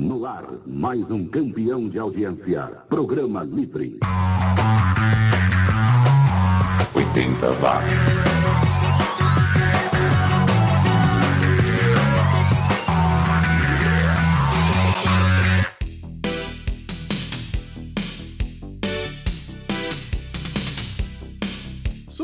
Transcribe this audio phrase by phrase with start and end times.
[0.00, 2.84] No ar, mais um campeão de audiência.
[2.88, 3.98] Programa Livre.
[6.94, 8.47] 80 watts.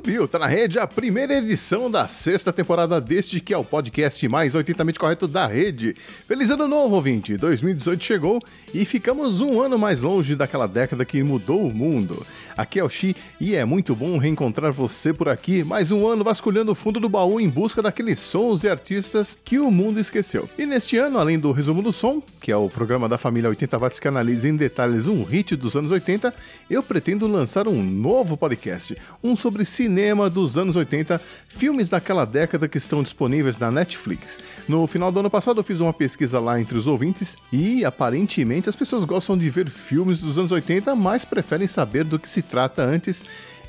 [0.05, 4.29] Subiu, tá na rede a primeira edição da sexta temporada deste que é o podcast
[4.29, 5.97] mais 80mente correto da rede.
[6.29, 7.39] Feliz ano novo, ouvinte!
[7.39, 8.39] 2018 chegou
[8.75, 12.23] e ficamos um ano mais longe daquela década que mudou o mundo.
[12.55, 16.23] Aqui é o Xi e é muito bom reencontrar você por aqui, mais um ano
[16.23, 20.51] vasculhando o fundo do baú em busca daqueles sons e artistas que o mundo esqueceu.
[20.59, 23.79] E neste ano, além do resumo do som, que é o programa da família 80
[23.79, 26.35] Watts que analisa em detalhes um hit dos anos 80,
[26.69, 29.94] eu pretendo lançar um novo podcast, um sobre cinema
[30.33, 34.39] dos anos 80, filmes daquela década que estão disponíveis na Netflix.
[34.69, 38.69] No final do ano passado eu fiz uma pesquisa lá entre os ouvintes e aparentemente
[38.69, 42.43] as pessoas gostam de ver filmes dos anos 80, mas preferem saber do que se
[42.43, 43.25] trata antes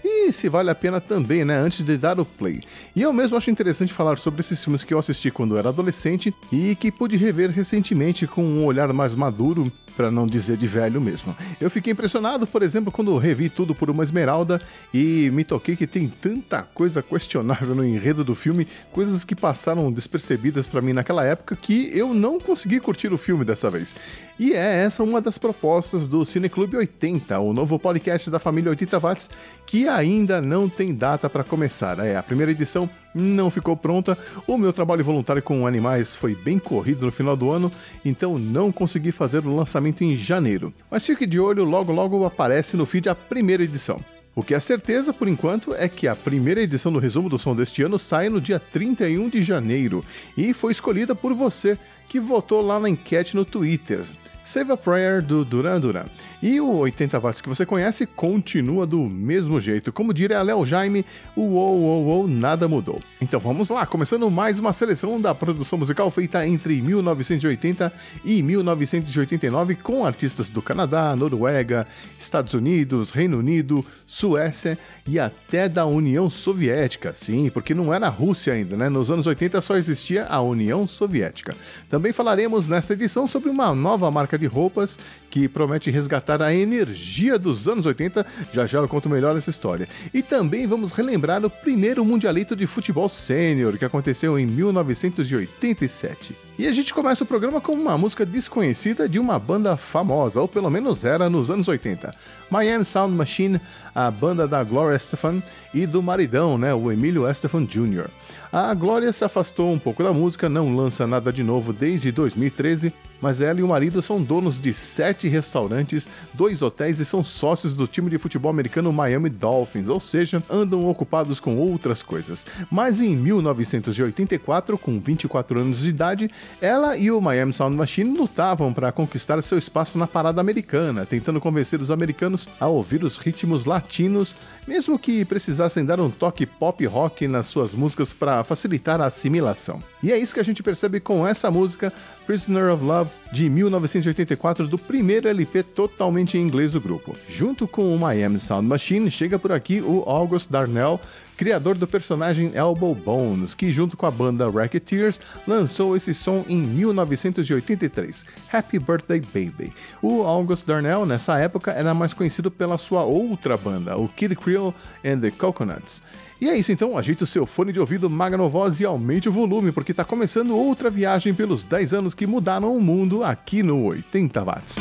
[0.07, 2.61] e se vale a pena também, né, antes de dar o play.
[2.95, 6.33] E eu mesmo acho interessante falar sobre esses filmes que eu assisti quando era adolescente
[6.51, 10.99] e que pude rever recentemente com um olhar mais maduro para não dizer de velho
[11.01, 11.35] mesmo.
[11.59, 14.61] Eu fiquei impressionado, por exemplo, quando revi tudo por uma esmeralda
[14.93, 19.91] e me toquei que tem tanta coisa questionável no enredo do filme, coisas que passaram
[19.91, 23.95] despercebidas para mim naquela época que eu não consegui curtir o filme dessa vez.
[24.37, 28.99] E é essa uma das propostas do Cineclube 80, o novo podcast da família 80
[28.99, 29.29] Watts,
[29.65, 31.99] que ainda não tem data para começar.
[31.99, 34.17] É, a primeira edição não ficou pronta.
[34.45, 37.71] O meu trabalho voluntário com animais foi bem corrido no final do ano,
[38.03, 40.73] então não consegui fazer o lançamento em janeiro.
[40.91, 43.99] Mas fique de olho, logo logo aparece no feed a primeira edição.
[44.35, 47.55] O que é certeza, por enquanto, é que a primeira edição do resumo do som
[47.55, 50.03] deste ano sai no dia 31 de janeiro
[50.35, 51.77] e foi escolhida por você
[52.09, 54.01] que votou lá na enquete no Twitter.
[54.43, 56.05] Save a Prayer do Duran Duran.
[56.41, 59.91] E o 80 watts que você conhece continua do mesmo jeito.
[59.91, 61.05] Como diria Léo Jaime,
[61.35, 63.01] o uou, uou, uou, nada mudou.
[63.21, 67.91] Então vamos lá, começando mais uma seleção da produção musical feita entre 1980
[68.23, 71.87] e 1989 com artistas do Canadá, Noruega,
[72.19, 74.77] Estados Unidos, Reino Unido, Suécia
[75.07, 77.13] e até da União Soviética.
[77.13, 78.89] Sim, porque não era a Rússia ainda, né?
[78.89, 81.55] Nos anos 80 só existia a União Soviética.
[81.89, 84.99] Também falaremos nesta edição sobre uma nova marca de roupas
[85.35, 88.25] que promete resgatar a energia dos anos 80.
[88.53, 89.85] Já já eu conto melhor essa história.
[90.13, 96.33] E também vamos relembrar o primeiro Mundialito de Futebol Sênior, que aconteceu em 1987.
[96.57, 100.47] E a gente começa o programa com uma música desconhecida de uma banda famosa, ou
[100.47, 102.15] pelo menos era nos anos 80.
[102.49, 103.59] Miami Sound Machine,
[103.93, 108.07] a banda da Gloria Estefan e do maridão, né, o Emílio Estefan Jr.
[108.53, 112.93] A Glória se afastou um pouco da música, não lança nada de novo desde 2013,
[113.25, 117.73] mas ela e o marido são donos de sete restaurantes, dois hotéis e são sócios
[117.73, 122.45] do time de futebol americano Miami Dolphins, ou seja, andam ocupados com outras coisas.
[122.69, 126.29] Mas em 1984, com 24 anos de idade,
[126.61, 131.41] ela e o Miami Sound Machine lutavam para conquistar seu espaço na parada americana, tentando
[131.41, 134.35] convencer os americanos a ouvir os ritmos latinos,
[134.67, 139.81] mesmo que precisassem dar um toque pop rock nas suas músicas para facilitar a assimilação.
[140.05, 141.91] E é isso que a gente percebe com essa música,
[142.27, 147.13] Prisoner of Love, de 1984, do primeiro LP totalmente em inglês do grupo.
[147.27, 151.01] Junto com o Miami Sound Machine, chega por aqui o August Darnell,
[151.35, 156.61] criador do personagem Elbow Bones, que junto com a banda Racketeers lançou esse som em
[156.61, 158.23] 1983,
[158.53, 159.73] Happy Birthday Baby.
[160.01, 164.73] O August Darnell, nessa época, era mais conhecido pela sua outra banda, o Kid Creole
[165.03, 166.01] and the Coconuts.
[166.39, 169.71] E é isso então, ajeite o seu fone de ouvido Magnavoz e aumente o volume,
[169.71, 174.43] porque está começando outra viagem pelos 10 anos que mudaram o mundo aqui no 80
[174.43, 174.77] Watts.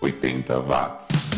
[0.00, 1.33] 80 Watts.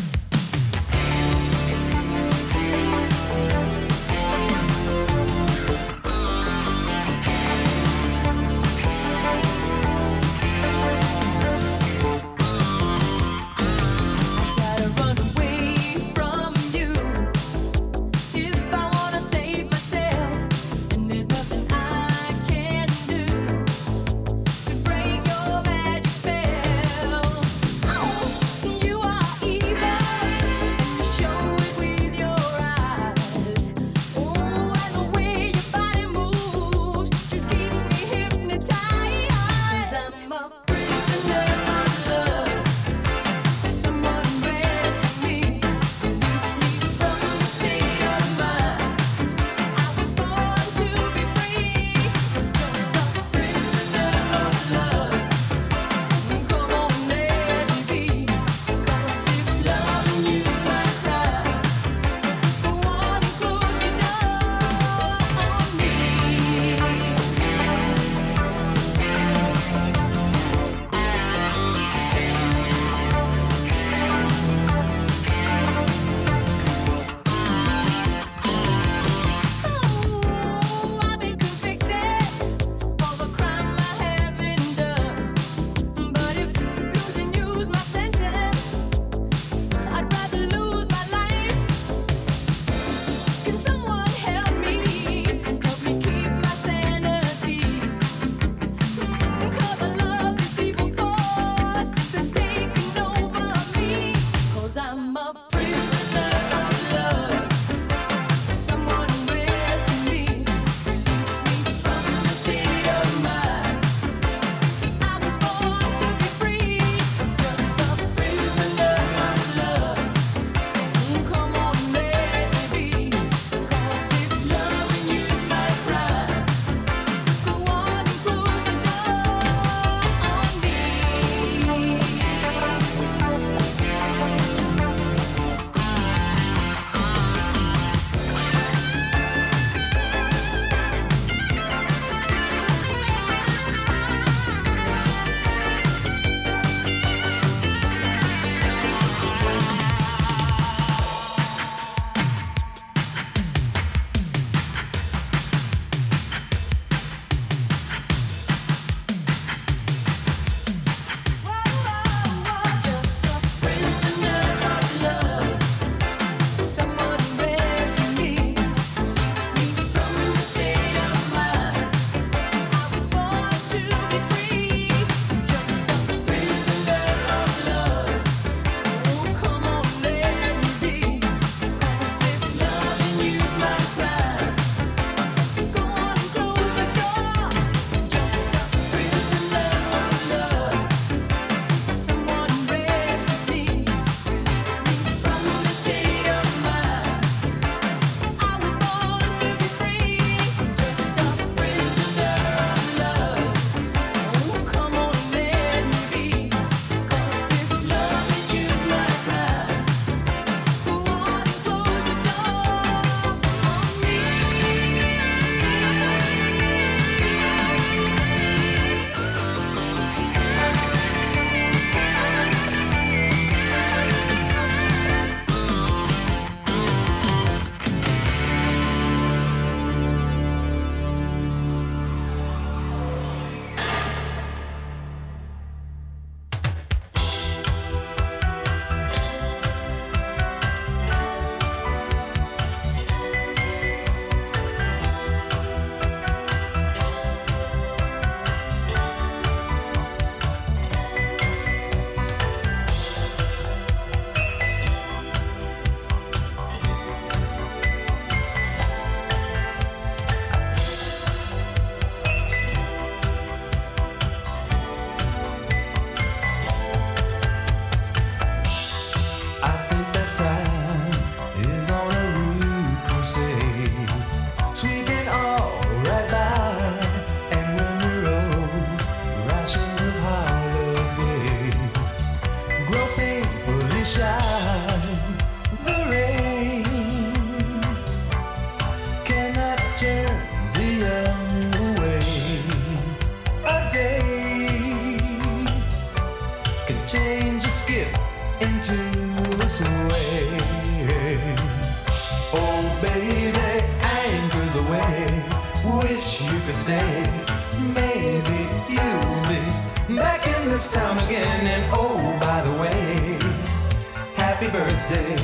[315.08, 315.36] Birthday,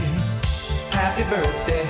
[0.90, 1.81] happy birthday,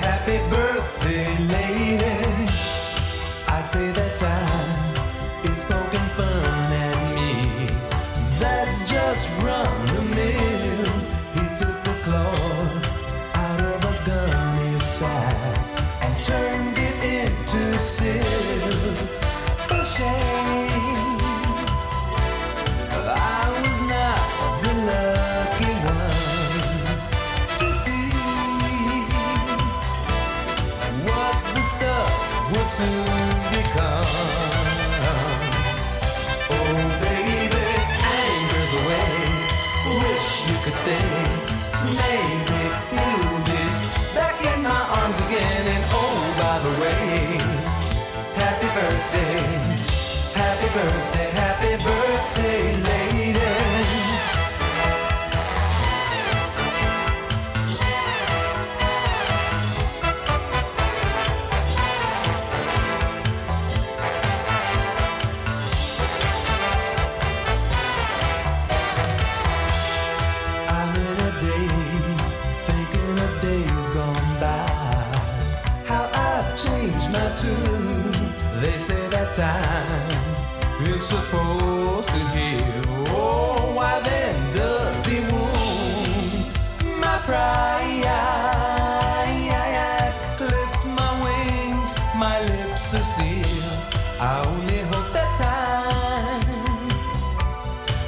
[94.25, 96.87] I only hope that time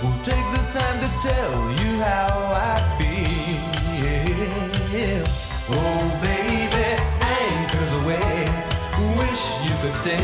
[0.01, 3.35] will take the time to tell you how I feel.
[5.67, 6.87] Oh, baby,
[7.19, 8.31] anchors away.
[9.19, 10.23] Wish you could stay.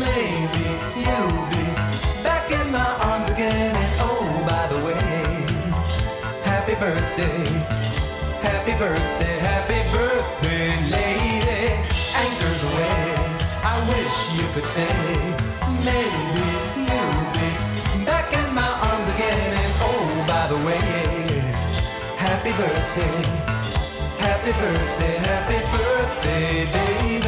[0.00, 0.64] Maybe
[0.96, 1.64] you'll be
[2.24, 3.76] back in my arms again.
[3.76, 5.04] And oh, by the way,
[6.48, 7.44] happy birthday,
[8.40, 9.03] happy birthday,
[14.54, 14.86] could stay.
[15.84, 16.46] Maybe
[16.76, 19.52] you'll be back in my arms again.
[19.62, 20.78] And oh, by the way,
[22.16, 23.18] happy birthday,
[24.22, 27.23] happy birthday, happy birthday, baby.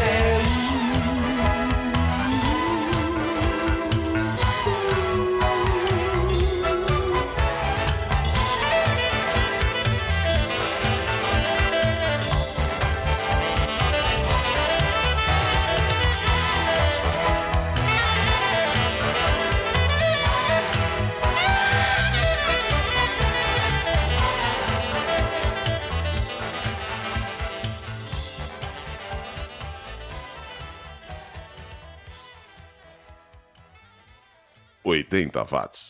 [35.16, 35.88] Oitenta watts.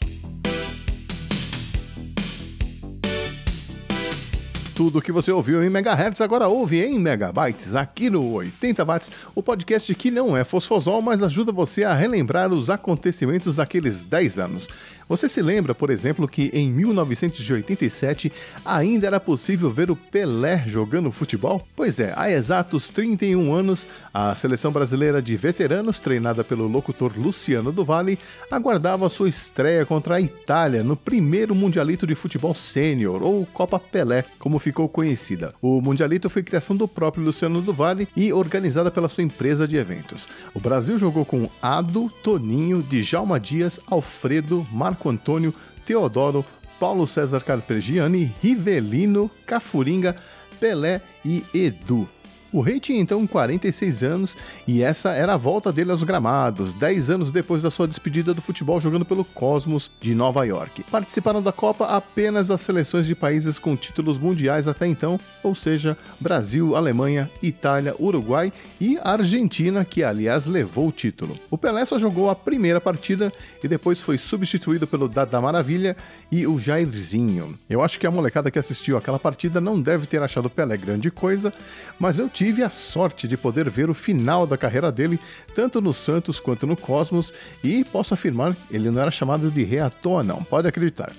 [4.76, 9.42] Tudo que você ouviu em megahertz agora ouve em megabytes aqui no 80 watts, o
[9.42, 14.68] podcast que não é fosfosol, mas ajuda você a relembrar os acontecimentos daqueles 10 anos.
[15.08, 18.32] Você se lembra, por exemplo, que em 1987
[18.64, 21.66] ainda era possível ver o Pelé jogando futebol?
[21.76, 27.70] Pois é, há exatos 31 anos, a seleção brasileira de veteranos, treinada pelo locutor Luciano
[27.70, 28.18] do Vale,
[28.50, 34.24] aguardava sua estreia contra a Itália no primeiro Mundialito de Futebol Sênior, ou Copa Pelé,
[34.40, 35.54] como ficou conhecida.
[35.62, 39.76] O Mundialito foi criação do próprio Luciano do Vale e organizada pela sua empresa de
[39.76, 40.28] eventos.
[40.52, 46.44] O Brasil jogou com Ado, Toninho, Djalma Dias, Alfredo, Marco Antônio, Teodoro,
[46.80, 50.16] Paulo César Carpegiani, Rivelino, Cafuringa,
[50.58, 52.08] Pelé e Edu.
[52.52, 54.36] O rei tinha então 46 anos
[54.66, 58.40] e essa era a volta dele aos gramados, 10 anos depois da sua despedida do
[58.40, 60.84] futebol jogando pelo Cosmos de Nova York.
[60.84, 65.96] Participaram da Copa apenas as seleções de países com títulos mundiais até então, ou seja,
[66.20, 71.36] Brasil, Alemanha, Itália, Uruguai e Argentina, que aliás levou o título.
[71.50, 75.96] O Pelé só jogou a primeira partida e depois foi substituído pelo Dada Maravilha
[76.30, 77.58] e o Jairzinho.
[77.68, 80.76] Eu acho que a molecada que assistiu aquela partida não deve ter achado o Pelé
[80.76, 81.52] grande coisa,
[81.98, 85.18] mas eu tive a sorte de poder ver o final da carreira dele,
[85.54, 87.32] tanto no Santos quanto no Cosmos,
[87.64, 91.10] e posso afirmar, ele não era chamado de rei à toa não, pode acreditar.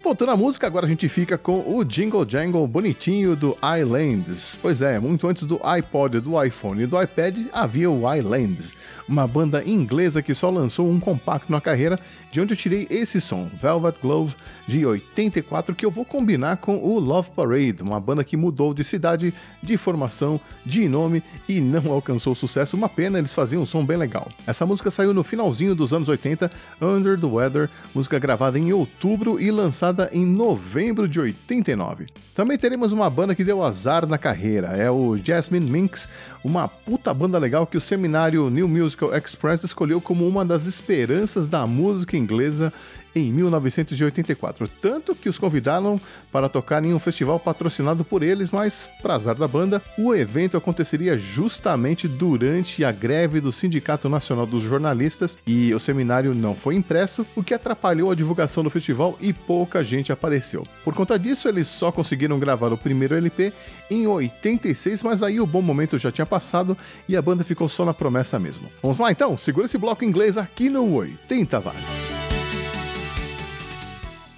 [0.00, 4.56] Voltando à música, agora a gente fica com o Jingle Jangle bonitinho do iLands.
[4.60, 8.74] Pois é, muito antes do iPod, do iPhone e do iPad havia o iLands.
[9.12, 12.00] Uma banda inglesa que só lançou um compacto na carreira,
[12.32, 14.34] de onde eu tirei esse som, Velvet Glove,
[14.66, 18.82] de 84, que eu vou combinar com o Love Parade, uma banda que mudou de
[18.82, 22.74] cidade, de formação, de nome e não alcançou sucesso.
[22.74, 24.32] Uma pena, eles faziam um som bem legal.
[24.46, 26.50] Essa música saiu no finalzinho dos anos 80,
[26.80, 32.06] Under the Weather, música gravada em outubro e lançada em novembro de 89.
[32.34, 36.08] Também teremos uma banda que deu azar na carreira, é o Jasmine Minx,
[36.42, 38.66] uma puta banda legal que o seminário New
[39.02, 42.72] Musical Express escolheu como uma das esperanças da música inglesa
[43.14, 46.00] em 1984, tanto que os convidaram
[46.30, 50.56] para tocar em um festival patrocinado por eles, mas, para azar da banda, o evento
[50.56, 56.74] aconteceria justamente durante a greve do Sindicato Nacional dos Jornalistas e o seminário não foi
[56.74, 60.66] impresso, o que atrapalhou a divulgação do festival e pouca gente apareceu.
[60.84, 63.52] Por conta disso, eles só conseguiram gravar o primeiro LP
[63.90, 66.76] em 86, mas aí o bom momento já tinha passado
[67.08, 68.68] e a banda ficou só na promessa mesmo.
[68.80, 72.31] Vamos lá então, segura esse bloco inglês aqui no 80 watts.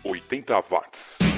[0.04, 1.33] 80 watts.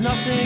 [0.00, 0.37] Nothing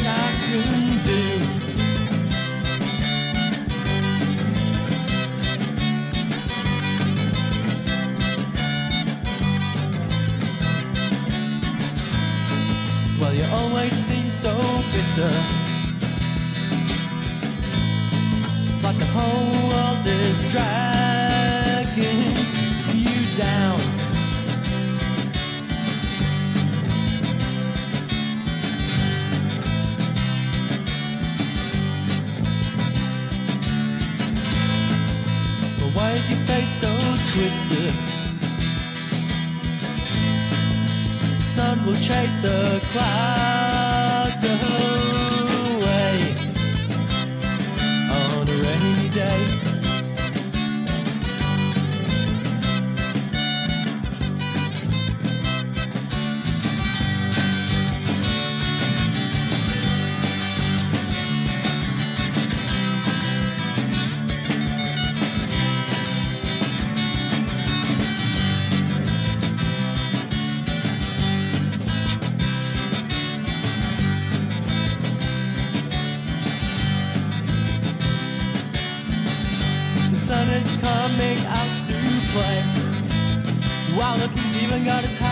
[84.84, 85.31] got his power.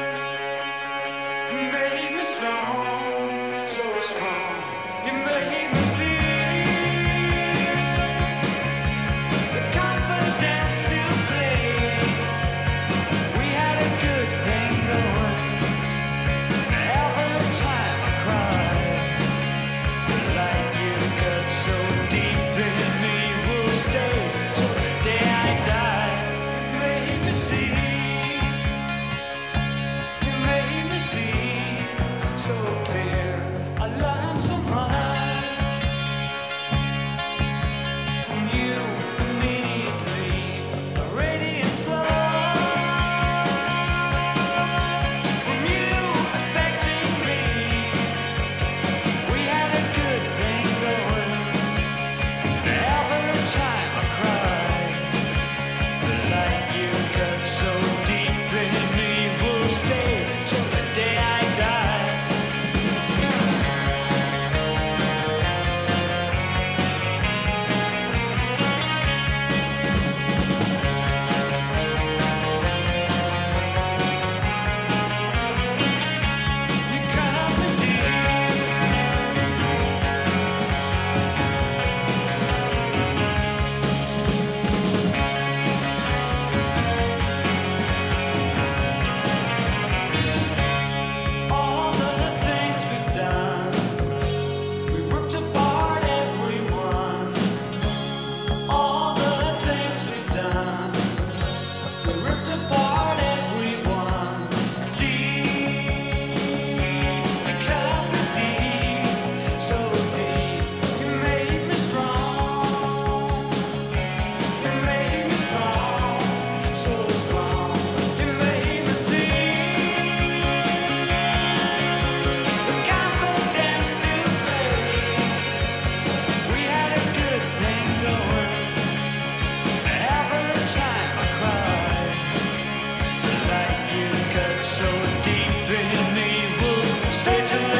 [137.21, 137.70] straight to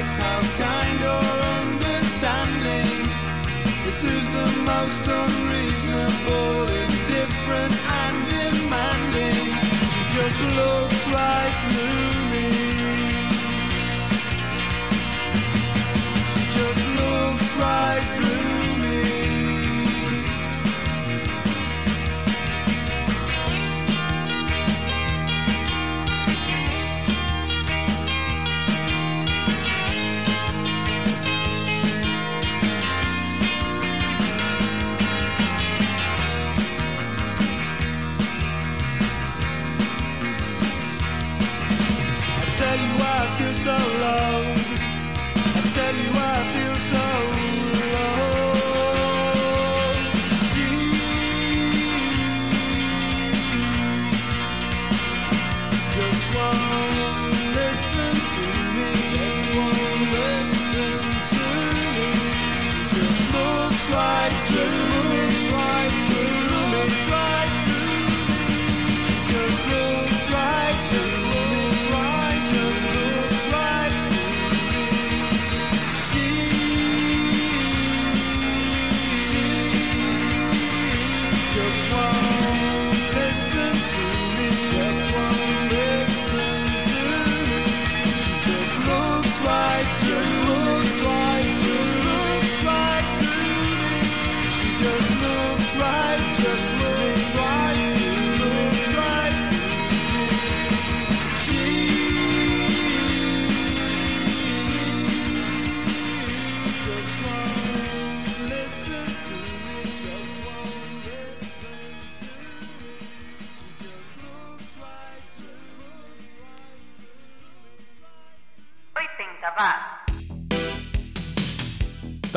[0.00, 1.26] you how kind or
[1.60, 3.04] understanding.
[3.86, 9.48] It's who's the most unreasonable, indifferent and demanding.
[9.92, 12.09] She just looks through me.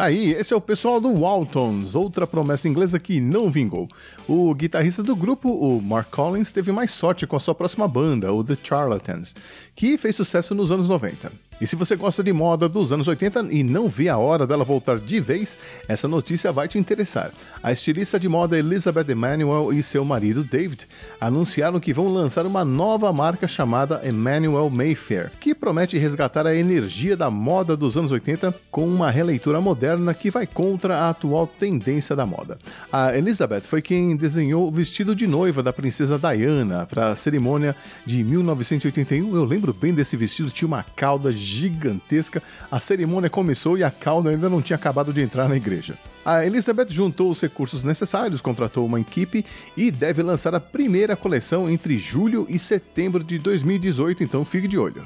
[0.03, 3.87] Tá aí, esse é o pessoal do Waltons, outra promessa inglesa que não vingou.
[4.27, 8.33] O guitarrista do grupo, o Mark Collins, teve mais sorte com a sua próxima banda,
[8.33, 9.33] o The Charlatans,
[9.73, 11.31] que fez sucesso nos anos 90.
[11.63, 14.65] E se você gosta de moda dos anos 80 e não vê a hora dela
[14.65, 17.31] voltar de vez, essa notícia vai te interessar.
[17.63, 20.85] A estilista de moda Elizabeth Emanuel e seu marido David
[21.21, 27.15] anunciaram que vão lançar uma nova marca chamada Emmanuel Mayfair, que promete resgatar a energia
[27.15, 32.13] da moda dos anos 80 com uma releitura moderna que vai contra a atual tendência
[32.13, 32.59] da moda.
[32.91, 37.73] A Elizabeth foi quem desenhou o vestido de noiva da princesa Diana para a cerimônia
[38.05, 39.33] de 1981.
[39.33, 42.41] Eu lembro bem desse vestido, tinha uma cauda gigantesca.
[42.71, 45.97] A cerimônia começou e a cauda ainda não tinha acabado de entrar na igreja.
[46.25, 49.45] A Elizabeth juntou os recursos necessários, contratou uma equipe
[49.77, 54.77] e deve lançar a primeira coleção entre julho e setembro de 2018, então fique de
[54.77, 55.03] olho.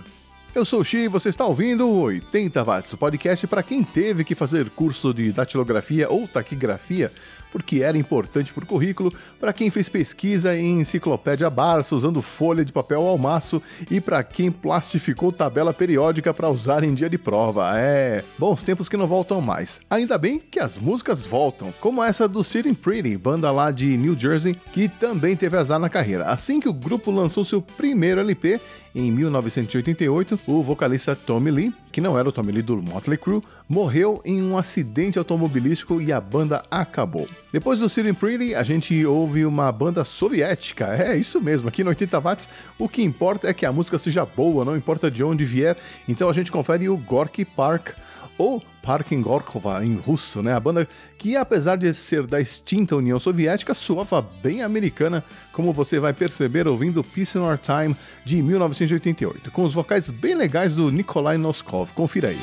[0.56, 3.84] Eu sou o Xi e você está ouvindo o 80 Watts, o podcast para quem
[3.84, 7.12] teve que fazer curso de datilografia ou taquigrafia,
[7.58, 12.64] porque era importante para o currículo, para quem fez pesquisa em enciclopédia Barça usando folha
[12.64, 17.18] de papel ao maço e para quem plastificou tabela periódica para usar em dia de
[17.18, 17.72] prova.
[17.76, 19.82] É, bons tempos que não voltam mais.
[19.90, 24.18] Ainda bem que as músicas voltam, como essa do Sitting Pretty, banda lá de New
[24.18, 26.26] Jersey, que também teve azar na carreira.
[26.26, 28.62] Assim que o grupo lançou seu primeiro LP,
[28.98, 33.44] em 1988, o vocalista Tommy Lee, que não era o Tommy Lee do Motley Crue,
[33.70, 37.30] morreu em um acidente automobilístico e a banda acabou.
[37.54, 40.88] Depois do Sitting Pretty, a gente ouve uma banda soviética.
[40.98, 44.26] É isso mesmo, aqui no 80 Watts, o que importa é que a música seja
[44.26, 45.78] boa, não importa de onde vier.
[46.10, 47.90] Então a gente confere o Gorky Park
[48.38, 50.54] ou Parking Gorkova em russo, né?
[50.54, 56.00] A banda que, apesar de ser da extinta União Soviética, soava bem americana, como você
[56.00, 60.92] vai perceber ouvindo Peace in Our Time de 1988, com os vocais bem legais do
[60.92, 61.92] Nikolai Noskov.
[61.94, 62.38] Confira aí.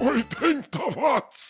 [0.00, 1.48] 80 watts.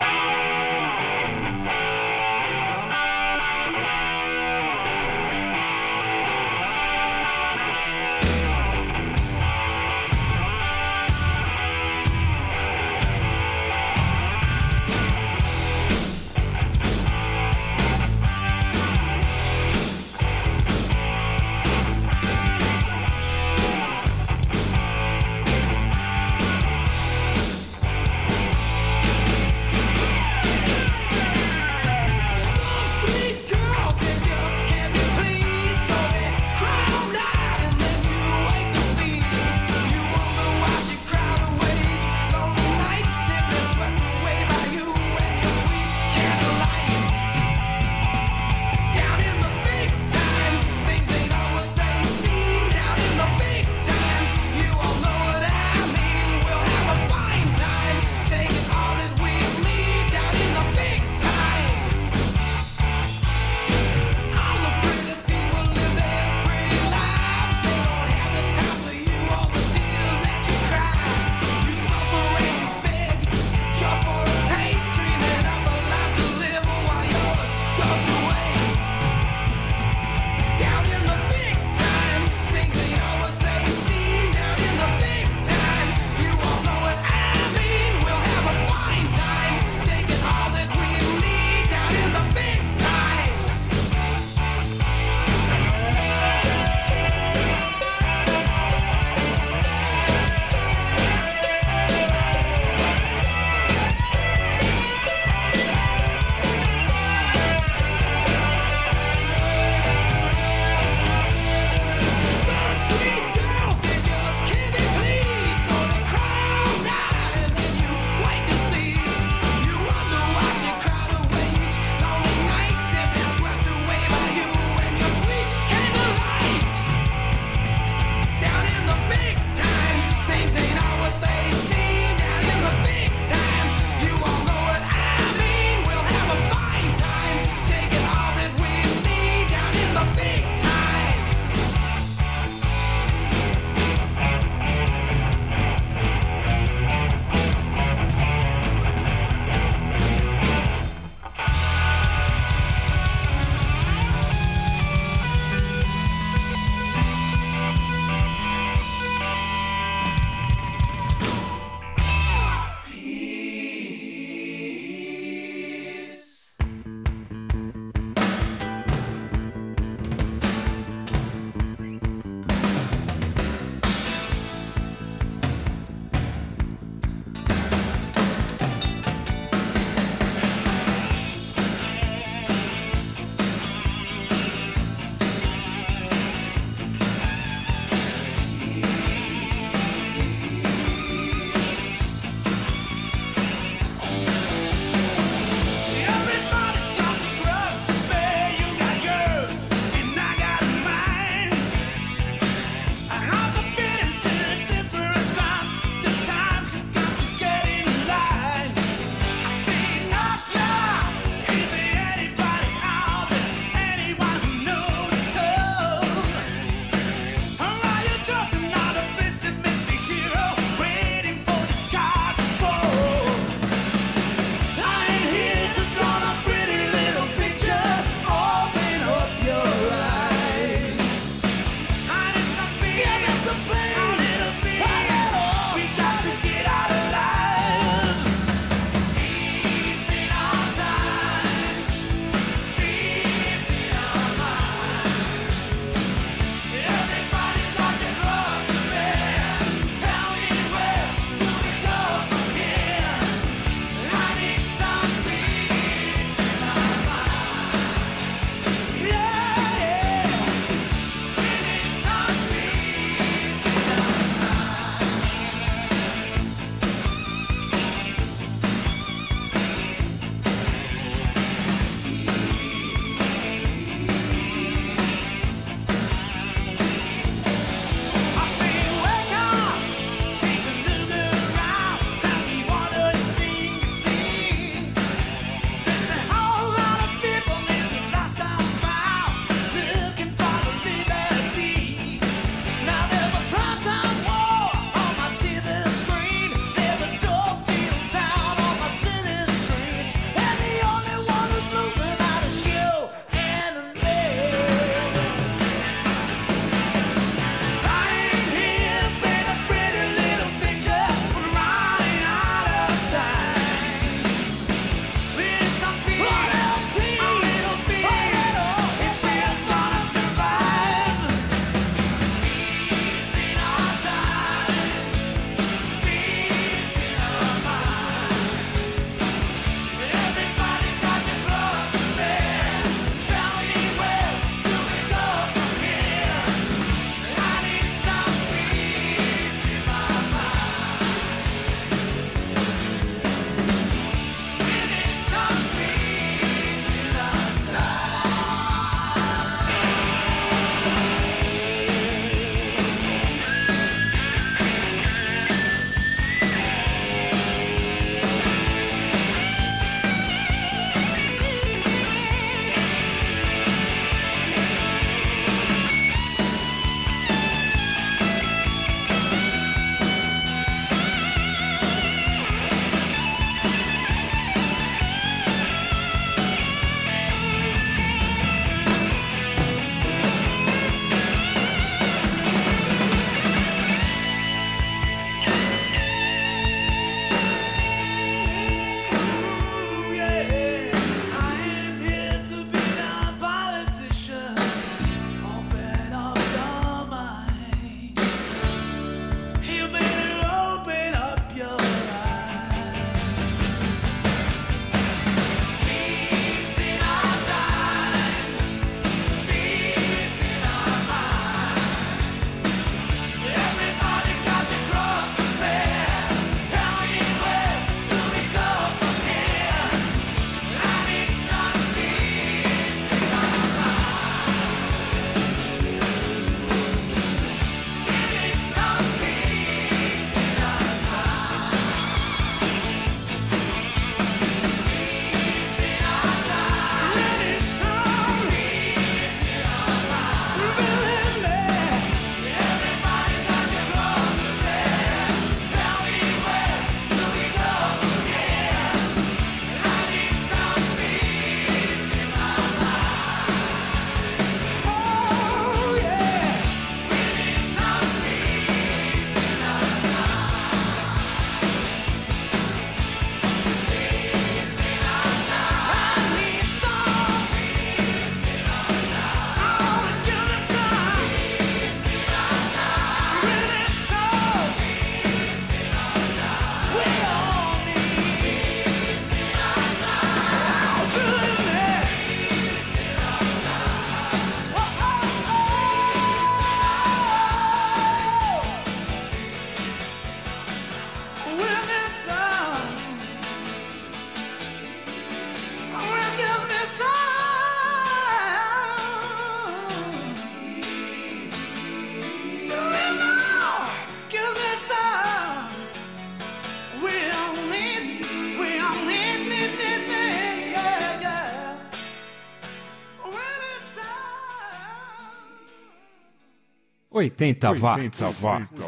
[517.41, 518.84] 80 watts.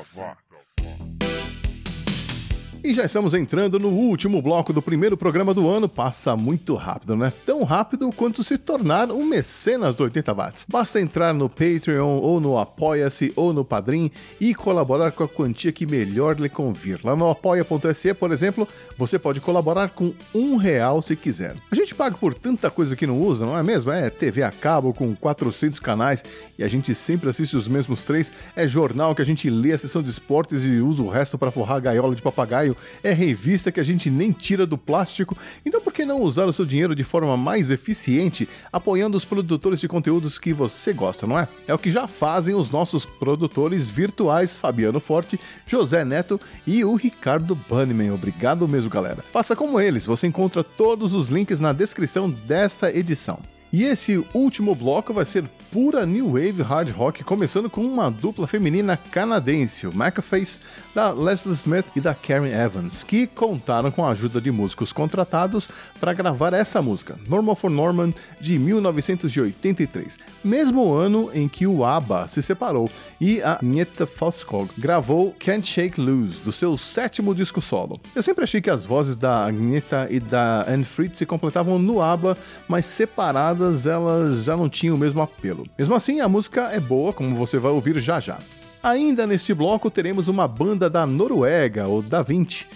[2.87, 5.89] E já estamos entrando no último bloco do primeiro programa do ano.
[5.89, 7.32] Passa muito rápido, né?
[7.45, 10.66] Tão rápido quanto se tornar um mecenas do 80 watts.
[10.68, 14.09] Basta entrar no Patreon ou no Apoia-se ou no Padrim
[14.41, 17.01] e colaborar com a quantia que melhor lhe convir.
[17.03, 21.57] Lá no apoia.se, por exemplo, você pode colaborar com um real se quiser.
[21.68, 23.91] A gente paga por tanta coisa que não usa, não é mesmo?
[23.91, 26.24] É TV a cabo com 400 canais
[26.57, 28.32] e a gente sempre assiste os mesmos três.
[28.55, 31.51] É jornal que a gente lê a sessão de esportes e usa o resto para
[31.51, 35.36] forrar a gaiola de papagaio é revista que a gente nem tira do plástico.
[35.64, 39.80] Então por que não usar o seu dinheiro de forma mais eficiente, apoiando os produtores
[39.80, 41.48] de conteúdos que você gosta, não é?
[41.66, 46.94] É o que já fazem os nossos produtores virtuais Fabiano Forte, José Neto e o
[46.94, 48.12] Ricardo Bunnyman.
[48.12, 49.24] Obrigado mesmo, galera.
[49.32, 53.55] Faça como eles, você encontra todos os links na descrição desta edição.
[53.72, 58.46] E esse último bloco vai ser pura new wave hard rock, começando com uma dupla
[58.46, 60.46] feminina canadense, o McAfee,
[60.94, 65.68] da Leslie Smith e da Karen Evans, que contaram com a ajuda de músicos contratados
[66.00, 72.28] para gravar essa música, Normal for Norman, de 1983, mesmo ano em que o ABBA
[72.28, 72.88] se separou
[73.20, 78.00] e a Agneta Fosskog gravou Can't Shake Loose, do seu sétimo disco solo.
[78.14, 82.00] Eu sempre achei que as vozes da Agneta e da Anne Fritz se completavam no
[82.00, 82.38] ABBA,
[82.68, 83.55] mas separadas
[83.86, 85.66] elas já não tinham o mesmo apelo.
[85.78, 88.38] Mesmo assim, a música é boa, como você vai ouvir já já.
[88.82, 92.66] Ainda neste bloco teremos uma banda da Noruega, o Da Vinci,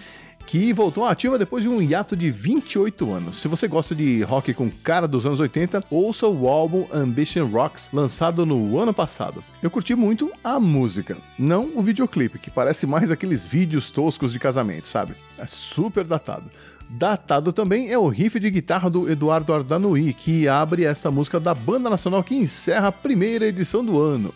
[0.45, 3.37] que voltou ativa depois de um hiato de 28 anos.
[3.37, 7.89] Se você gosta de rock com cara dos anos 80, ouça o álbum Ambition Rocks,
[7.93, 9.41] lançado no ano passado.
[9.63, 14.39] Eu curti muito a música, não o videoclipe, que parece mais aqueles vídeos toscos de
[14.39, 15.13] casamento, sabe?
[15.37, 16.51] É super datado.
[16.93, 21.53] Datado também é o riff de guitarra do Eduardo Ardanui, que abre essa música da
[21.53, 24.33] banda nacional que encerra a primeira edição do ano.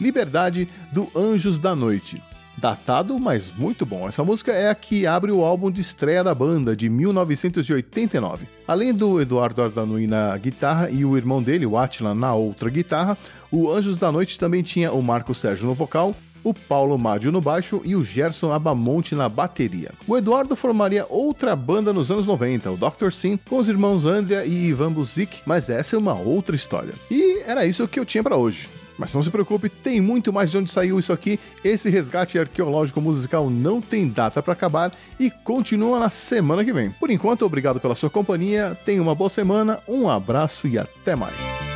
[0.00, 2.22] Liberdade do Anjos da Noite.
[2.56, 4.06] Datado, mas muito bom.
[4.06, 8.46] Essa música é a que abre o álbum de estreia da banda, de 1989.
[8.68, 13.18] Além do Eduardo Ardanui na guitarra e o irmão dele, o Atila, na outra guitarra,
[13.50, 16.14] o Anjos da Noite também tinha o Marco Sérgio no vocal,
[16.46, 19.90] o Paulo Mádio no baixo e o Gerson Abamonte na bateria.
[20.06, 23.10] O Eduardo formaria outra banda nos anos 90, o Dr.
[23.10, 26.94] Sim, com os irmãos Andrea e Ivan Buzik, mas essa é uma outra história.
[27.10, 28.68] E era isso que eu tinha para hoje.
[28.96, 31.38] Mas não se preocupe, tem muito mais de onde saiu isso aqui.
[31.64, 36.90] Esse resgate arqueológico musical não tem data para acabar e continua na semana que vem.
[36.92, 41.75] Por enquanto, obrigado pela sua companhia, tenha uma boa semana, um abraço e até mais.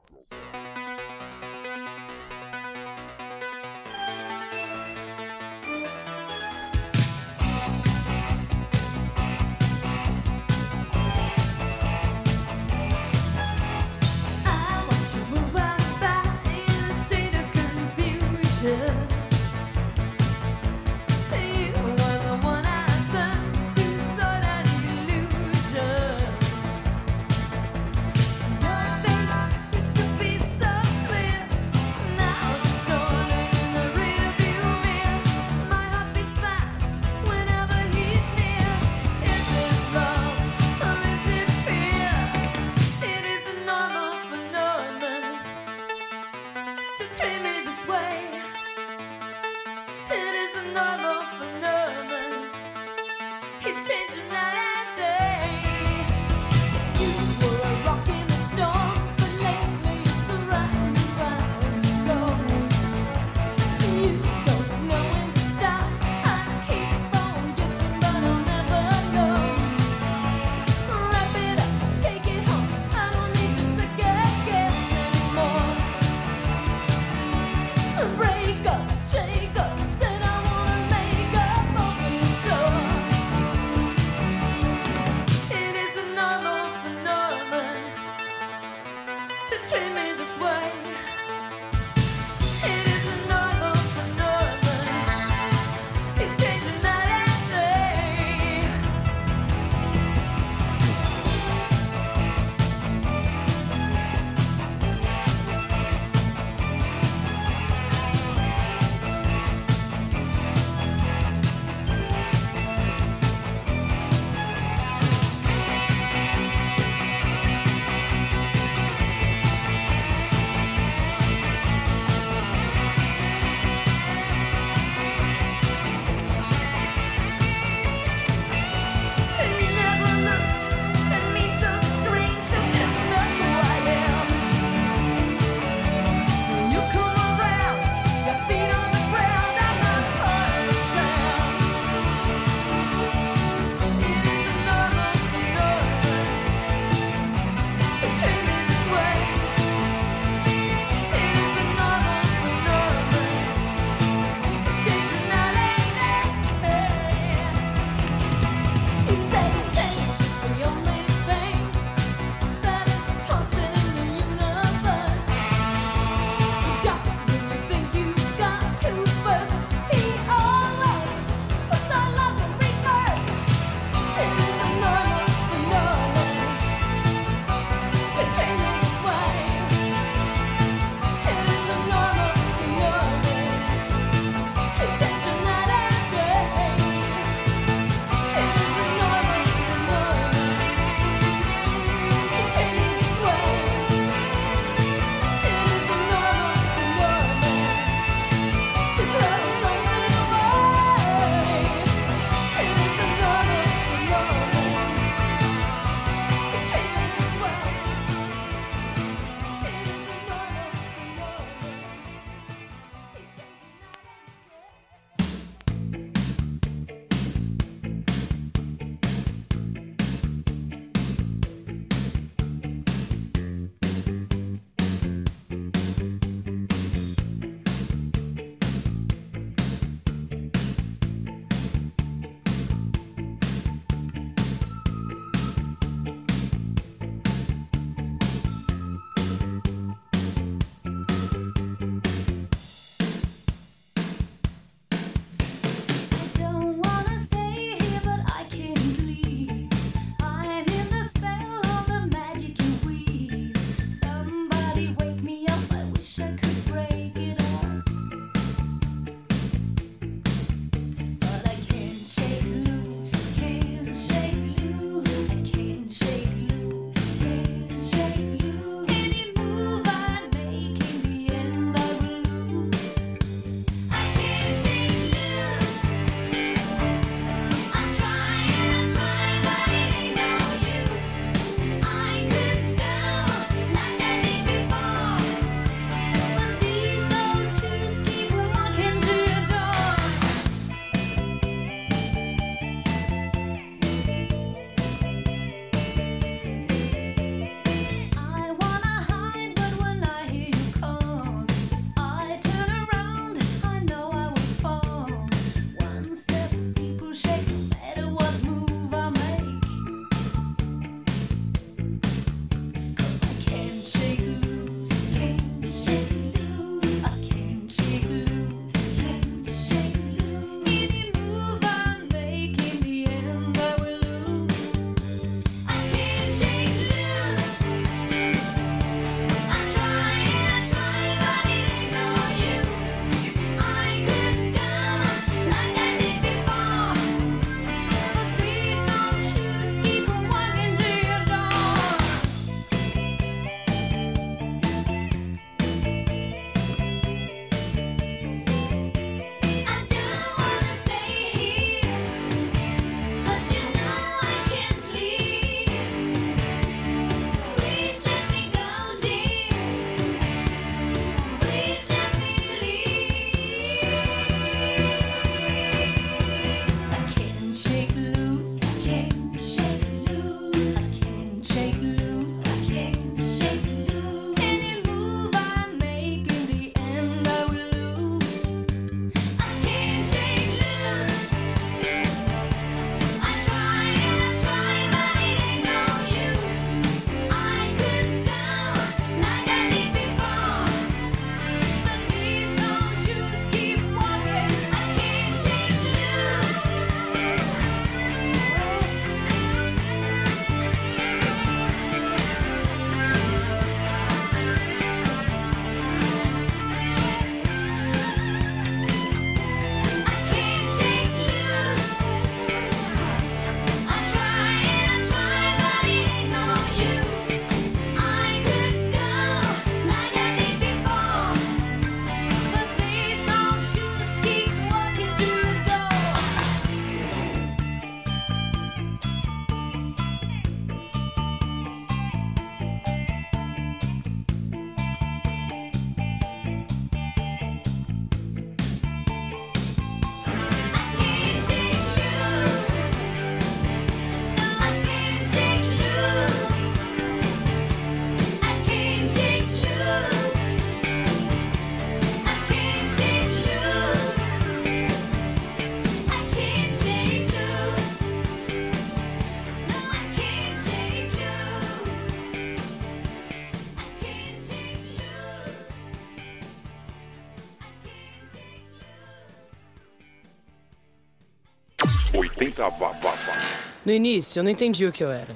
[473.91, 475.35] No início, eu não entendi o que eu era.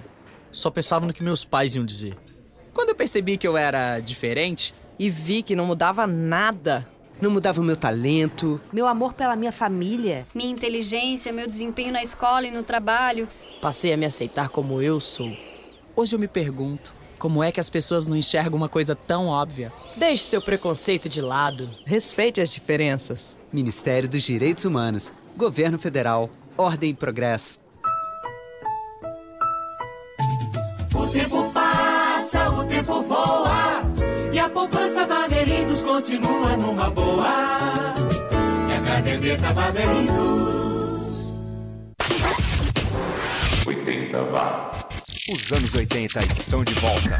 [0.49, 2.17] Só pensava no que meus pais iam dizer.
[2.73, 6.87] Quando eu percebi que eu era diferente, E vi que não mudava nada.
[7.19, 8.61] Não mudava o meu talento.
[8.71, 10.25] Meu amor pela minha família.
[10.33, 13.27] Minha inteligência, meu desempenho na escola e no trabalho.
[13.61, 15.35] Passei a me aceitar como eu sou.
[15.93, 19.73] hoje eu me pergunto como é que as pessoas não enxergam uma coisa tão óbvia.
[19.97, 21.69] Deixe seu preconceito de lado.
[21.85, 23.37] Respeite as diferenças.
[23.51, 25.11] Ministério dos Direitos Humanos.
[25.35, 26.29] Governo Federal.
[26.57, 27.64] Ordem e Progresso.
[31.15, 33.81] Tempo passa, o tempo voa
[34.33, 37.95] E a poupança da Meridos continua numa boa
[38.69, 41.15] E a caderneta Baderidos
[43.65, 45.27] 80 watts.
[45.27, 47.19] Os anos 80 estão de volta.